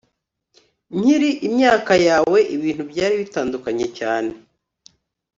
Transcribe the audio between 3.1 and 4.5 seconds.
bitandukanye cyane